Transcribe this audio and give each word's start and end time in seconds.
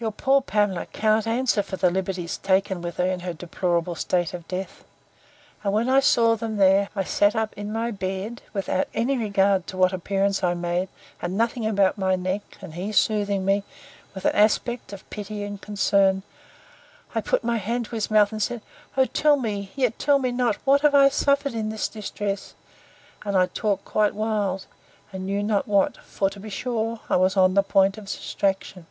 Your 0.00 0.10
poor 0.10 0.42
Pamela 0.42 0.86
cannot 0.86 1.24
answer 1.24 1.62
for 1.62 1.76
the 1.76 1.88
liberties 1.88 2.36
taken 2.38 2.82
with 2.82 2.96
her 2.96 3.06
in 3.06 3.20
her 3.20 3.32
deplorable 3.32 3.94
state 3.94 4.34
of 4.34 4.46
death. 4.48 4.82
And 5.62 5.72
when 5.72 5.88
I 5.88 6.00
saw 6.00 6.34
them 6.34 6.56
there, 6.56 6.88
I 6.96 7.04
sat 7.04 7.36
up 7.36 7.52
in 7.56 7.72
my 7.72 7.92
bed, 7.92 8.42
without 8.52 8.88
any 8.92 9.16
regard 9.16 9.68
to 9.68 9.76
what 9.76 9.92
appearance 9.92 10.42
I 10.42 10.54
made, 10.54 10.88
and 11.22 11.38
nothing 11.38 11.64
about 11.64 11.96
my 11.96 12.16
neck; 12.16 12.42
and 12.60 12.74
he 12.74 12.90
soothing 12.90 13.44
me, 13.44 13.62
with 14.16 14.24
an 14.24 14.34
aspect 14.34 14.92
of 14.92 15.08
pity 15.10 15.44
and 15.44 15.62
concern, 15.62 16.24
I 17.14 17.20
put 17.20 17.44
my 17.44 17.58
hand 17.58 17.84
to 17.84 17.94
his 17.94 18.10
mouth, 18.10 18.32
and 18.32 18.42
said, 18.42 18.62
O 18.96 19.04
tell 19.04 19.36
me, 19.36 19.70
yet 19.76 20.00
tell 20.00 20.18
me 20.18 20.32
not, 20.32 20.56
what 20.64 20.80
have 20.80 20.96
I 20.96 21.08
suffered 21.08 21.54
in 21.54 21.68
this 21.68 21.86
distress? 21.86 22.54
And 23.24 23.36
I 23.36 23.46
talked 23.46 23.84
quite 23.84 24.12
wild, 24.16 24.66
and 25.12 25.24
knew 25.24 25.44
not 25.44 25.68
what: 25.68 25.98
for, 25.98 26.30
to 26.30 26.40
be 26.40 26.50
sure, 26.50 26.98
I 27.08 27.14
was 27.14 27.36
on 27.36 27.54
the 27.54 27.62
point 27.62 27.96
of 27.96 28.06
distraction. 28.06 28.86